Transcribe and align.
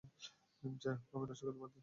যাইহোক 0.81 1.11
আমি 1.15 1.25
রসিকতা 1.25 1.53
বাদ 1.53 1.69
দিই। 1.69 1.79